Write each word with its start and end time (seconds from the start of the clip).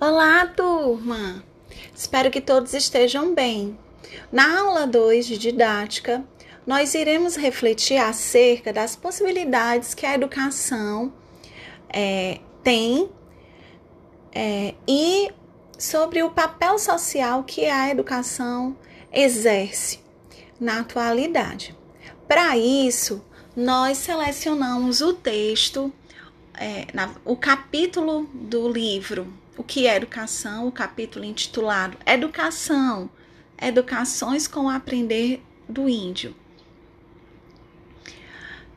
Olá, 0.00 0.46
turma! 0.46 1.42
Espero 1.92 2.30
que 2.30 2.40
todos 2.40 2.72
estejam 2.72 3.34
bem. 3.34 3.76
Na 4.30 4.60
aula 4.60 4.86
2 4.86 5.26
de 5.26 5.36
didática, 5.36 6.24
nós 6.64 6.94
iremos 6.94 7.34
refletir 7.34 7.98
acerca 7.98 8.72
das 8.72 8.94
possibilidades 8.94 9.94
que 9.94 10.06
a 10.06 10.14
educação 10.14 11.12
é, 11.88 12.38
tem 12.62 13.10
é, 14.32 14.76
e 14.86 15.32
sobre 15.76 16.22
o 16.22 16.30
papel 16.30 16.78
social 16.78 17.42
que 17.42 17.64
a 17.64 17.90
educação 17.90 18.76
exerce 19.12 19.98
na 20.60 20.78
atualidade. 20.78 21.76
Para 22.28 22.56
isso, 22.56 23.20
nós 23.56 23.98
selecionamos 23.98 25.00
o 25.00 25.12
texto, 25.12 25.92
é, 26.54 26.86
na, 26.94 27.16
o 27.24 27.34
capítulo 27.36 28.28
do 28.32 28.68
livro 28.68 29.26
o 29.58 29.64
que 29.64 29.88
é 29.88 29.96
educação, 29.96 30.68
o 30.68 30.72
capítulo 30.72 31.24
intitulado 31.24 31.98
Educação, 32.06 33.10
Educações 33.60 34.46
com 34.46 34.66
o 34.66 34.68
Aprender 34.68 35.42
do 35.68 35.88
Índio. 35.88 36.34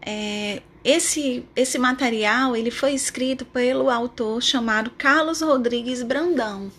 É, 0.02 0.64
esse, 0.84 1.46
esse 1.56 1.78
material 1.78 2.56
ele 2.56 2.72
foi 2.72 2.94
escrito 2.94 3.46
pelo 3.46 3.92
autor 3.92 4.42
chamado 4.42 4.90
Carlos 4.98 5.42
Rodrigues 5.42 6.02
Brandão 6.02 6.72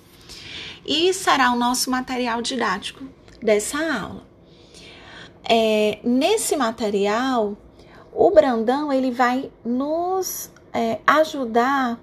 e 0.84 1.14
será 1.14 1.52
o 1.52 1.56
nosso 1.56 1.88
material 1.88 2.42
didático 2.42 3.04
dessa 3.40 3.78
aula. 3.78 4.26
É, 5.44 6.00
nesse 6.02 6.56
material, 6.56 7.56
o 8.12 8.30
Brandão 8.32 8.92
ele 8.92 9.12
vai 9.12 9.52
nos 9.64 10.50
é, 10.72 10.98
ajudar 11.06 12.00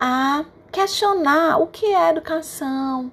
a 0.00 0.44
questionar 0.72 1.58
o 1.58 1.66
que 1.66 1.86
é 1.86 2.08
educação, 2.08 3.12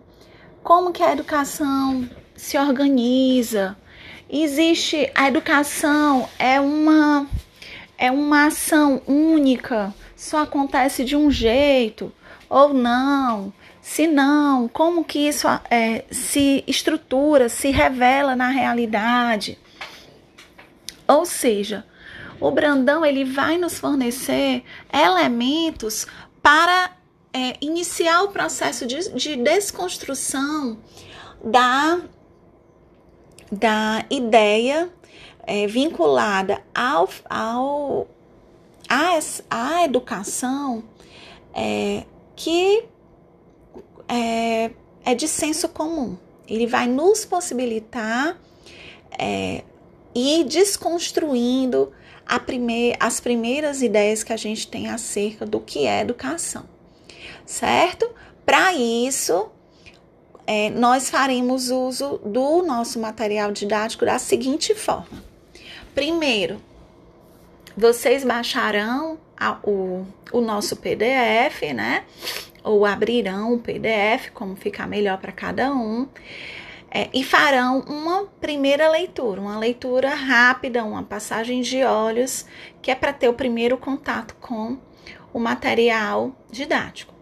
como 0.63 0.93
que 0.93 1.03
a 1.03 1.11
educação 1.11 2.09
se 2.35 2.57
organiza. 2.57 3.77
Existe 4.29 5.11
a 5.13 5.27
educação 5.27 6.29
é 6.39 6.59
uma 6.59 7.27
é 7.97 8.09
uma 8.09 8.45
ação 8.45 9.01
única, 9.05 9.93
só 10.15 10.43
acontece 10.43 11.03
de 11.03 11.17
um 11.17 11.29
jeito 11.29 12.13
ou 12.49 12.73
não? 12.73 13.51
Se 13.81 14.07
não, 14.07 14.67
como 14.69 15.03
que 15.03 15.27
isso 15.27 15.47
é, 15.69 16.05
se 16.11 16.63
estrutura, 16.65 17.49
se 17.49 17.71
revela 17.71 18.35
na 18.35 18.47
realidade? 18.47 19.57
Ou 21.07 21.25
seja, 21.25 21.85
o 22.39 22.51
Brandão 22.51 23.05
ele 23.05 23.25
vai 23.25 23.57
nos 23.57 23.79
fornecer 23.79 24.63
elementos 24.93 26.07
para 26.41 26.91
é, 27.33 27.55
iniciar 27.61 28.23
o 28.23 28.29
processo 28.29 28.85
de, 28.85 29.13
de 29.13 29.35
desconstrução 29.35 30.77
da, 31.43 32.01
da 33.51 34.05
ideia 34.09 34.91
é, 35.45 35.67
vinculada 35.67 36.61
ao, 36.73 37.09
ao, 37.29 38.07
à, 38.87 39.19
à 39.49 39.83
educação 39.83 40.83
é, 41.53 42.03
que 42.35 42.85
é, 44.07 44.71
é 45.05 45.15
de 45.15 45.27
senso 45.27 45.69
comum. 45.69 46.17
Ele 46.47 46.65
vai 46.65 46.87
nos 46.87 47.25
possibilitar 47.25 48.39
é, 49.17 49.63
ir 50.15 50.45
desconstruindo 50.45 51.91
primeir, 52.45 52.95
as 52.99 53.19
primeiras 53.19 53.81
ideias 53.81 54.23
que 54.23 54.31
a 54.31 54.37
gente 54.37 54.67
tem 54.67 54.87
acerca 54.87 55.45
do 55.45 55.59
que 55.59 55.85
é 55.87 56.01
educação 56.01 56.78
certo? 57.49 58.07
Para 58.45 58.73
isso, 58.73 59.49
é, 60.45 60.69
nós 60.69 61.09
faremos 61.09 61.71
uso 61.71 62.19
do 62.23 62.61
nosso 62.61 62.99
material 62.99 63.51
didático 63.51 64.05
da 64.05 64.19
seguinte 64.19 64.75
forma: 64.75 65.23
primeiro, 65.95 66.61
vocês 67.75 68.23
baixarão 68.23 69.17
a, 69.35 69.57
o, 69.63 70.05
o 70.31 70.41
nosso 70.41 70.75
PDF, 70.75 71.73
né? 71.73 72.03
Ou 72.63 72.85
abrirão 72.85 73.53
o 73.53 73.59
PDF, 73.59 74.29
como 74.31 74.55
ficar 74.55 74.87
melhor 74.87 75.17
para 75.17 75.31
cada 75.31 75.73
um. 75.73 76.07
É, 76.91 77.07
e 77.13 77.23
farão 77.23 77.81
uma 77.81 78.25
primeira 78.41 78.89
leitura, 78.89 79.39
uma 79.39 79.59
leitura 79.59 80.13
rápida, 80.13 80.83
uma 80.83 81.03
passagem 81.03 81.61
de 81.61 81.83
olhos, 81.83 82.45
que 82.81 82.89
é 82.89 82.95
para 82.95 83.13
ter 83.13 83.29
o 83.29 83.33
primeiro 83.33 83.77
contato 83.77 84.35
com 84.39 84.77
o 85.31 85.39
material 85.39 86.31
didático 86.49 87.18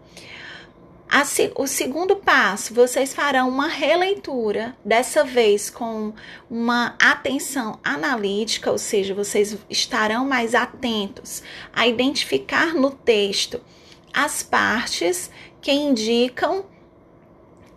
o 1.56 1.68
segundo 1.68 2.18
passo, 2.18 2.74
vocês 2.74 3.14
farão 3.14 3.48
uma 3.48 3.68
releitura, 3.68 4.76
dessa 4.84 5.24
vez 5.24 5.70
com 5.70 6.14
uma 6.50 6.96
atenção 7.00 7.80
analítica, 7.84 8.70
ou 8.70 8.78
seja, 8.78 9.14
vocês 9.14 9.58
estarão 9.70 10.26
mais 10.26 10.54
atentos 10.54 11.42
a 11.74 11.88
identificar 11.88 12.74
no 12.74 12.92
texto 12.92 13.62
as 14.14 14.44
partes 14.44 15.32
que 15.62 15.72
indicam 15.72 16.66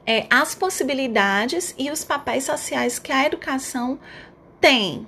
é, 0.05 0.27
as 0.29 0.55
possibilidades 0.55 1.75
e 1.79 1.91
os 1.91 2.05
papéis 2.05 2.45
sociais 2.45 2.99
que 2.99 3.13
a 3.13 3.27
educação 3.27 3.99
tem. 4.61 5.07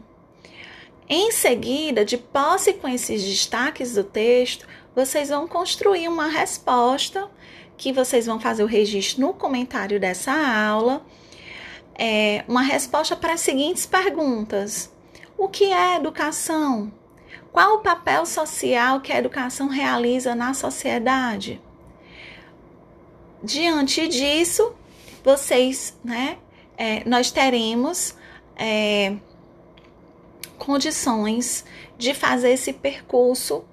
Em 1.09 1.33
seguida, 1.33 2.05
de 2.05 2.17
posse 2.17 2.75
com 2.75 2.89
esses 2.89 3.23
destaques 3.23 3.95
do 3.95 4.05
texto, 4.05 4.67
vocês 4.95 5.29
vão 5.29 5.49
construir 5.49 6.09
uma 6.09 6.29
resposta 6.29 7.29
que 7.77 7.93
vocês 7.93 8.27
vão 8.27 8.39
fazer 8.39 8.63
o 8.63 8.67
registro 8.67 9.21
no 9.21 9.35
comentário 9.35 9.99
dessa 9.99 10.33
aula. 10.33 11.05
É, 11.95 12.45
uma 12.49 12.63
resposta 12.63 13.15
para 13.15 13.35
as 13.35 13.41
seguintes 13.41 13.87
perguntas: 13.87 14.93
O 15.37 15.49
que 15.49 15.65
é 15.65 15.97
educação? 15.97 16.93
Qual 17.53 17.77
o 17.77 17.79
papel 17.81 18.25
social 18.25 19.01
que 19.01 19.13
a 19.13 19.19
educação 19.19 19.69
realiza 19.69 20.35
na 20.35 20.55
sociedade? 20.55 21.61
Diante 23.43 24.09
disso, 24.09 24.73
vocês, 25.23 25.99
né, 26.03 26.39
é, 26.79 27.07
nós 27.07 27.31
teremos 27.31 28.17
é, 28.57 29.17
condições 30.57 31.65
de 31.99 32.15
fazer 32.15 32.53
esse 32.53 32.73
percurso, 32.73 33.65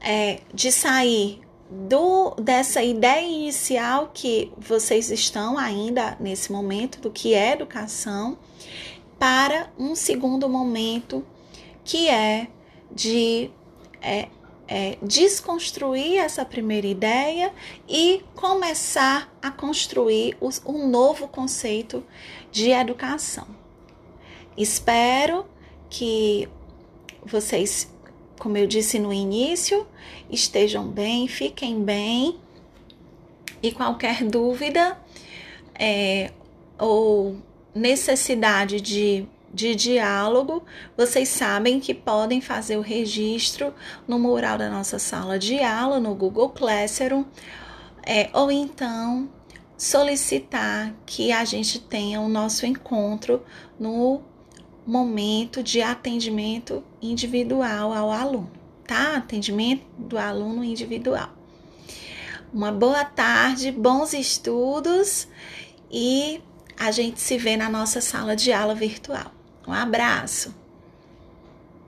é, 0.00 0.40
de 0.54 0.72
sair 0.72 1.40
do 1.70 2.34
dessa 2.34 2.82
ideia 2.82 3.24
inicial 3.24 4.10
que 4.12 4.52
vocês 4.58 5.10
estão 5.10 5.56
ainda 5.56 6.16
nesse 6.18 6.50
momento 6.50 7.00
do 7.00 7.10
que 7.10 7.32
é 7.32 7.52
educação 7.52 8.36
para 9.18 9.70
um 9.78 9.94
segundo 9.94 10.48
momento 10.48 11.24
que 11.84 12.08
é 12.08 12.48
de 12.90 13.50
é, 14.02 14.28
é, 14.66 14.98
desconstruir 15.00 16.18
essa 16.18 16.44
primeira 16.44 16.88
ideia 16.88 17.52
e 17.88 18.24
começar 18.34 19.32
a 19.40 19.50
construir 19.50 20.36
os, 20.40 20.60
um 20.66 20.88
novo 20.88 21.28
conceito 21.28 22.02
de 22.50 22.70
educação. 22.70 23.46
Espero 24.56 25.46
que 25.88 26.48
vocês 27.24 27.88
como 28.40 28.56
eu 28.56 28.66
disse 28.66 28.98
no 28.98 29.12
início, 29.12 29.86
estejam 30.30 30.88
bem, 30.88 31.28
fiquem 31.28 31.84
bem. 31.84 32.40
E 33.62 33.70
qualquer 33.70 34.24
dúvida 34.24 34.98
é, 35.78 36.32
ou 36.78 37.36
necessidade 37.74 38.80
de, 38.80 39.26
de 39.52 39.74
diálogo, 39.74 40.64
vocês 40.96 41.28
sabem 41.28 41.78
que 41.78 41.92
podem 41.92 42.40
fazer 42.40 42.78
o 42.78 42.80
registro 42.80 43.74
no 44.08 44.18
mural 44.18 44.56
da 44.56 44.70
nossa 44.70 44.98
sala 44.98 45.38
de 45.38 45.60
aula, 45.60 46.00
no 46.00 46.14
Google 46.14 46.48
Classroom, 46.48 47.24
é, 48.02 48.30
ou 48.32 48.50
então 48.50 49.28
solicitar 49.76 50.94
que 51.04 51.30
a 51.30 51.44
gente 51.44 51.78
tenha 51.78 52.22
o 52.22 52.28
nosso 52.28 52.64
encontro 52.64 53.42
no 53.78 54.22
momento 54.90 55.62
de 55.62 55.80
atendimento 55.80 56.82
individual 57.00 57.92
ao 57.92 58.10
aluno, 58.10 58.50
tá? 58.84 59.16
Atendimento 59.16 59.86
do 59.96 60.18
aluno 60.18 60.64
individual. 60.64 61.30
Uma 62.52 62.72
boa 62.72 63.04
tarde, 63.04 63.70
bons 63.70 64.12
estudos 64.12 65.28
e 65.88 66.42
a 66.76 66.90
gente 66.90 67.20
se 67.20 67.38
vê 67.38 67.56
na 67.56 67.70
nossa 67.70 68.00
sala 68.00 68.34
de 68.34 68.52
aula 68.52 68.74
virtual. 68.74 69.32
Um 69.64 69.72
abraço! 69.72 70.59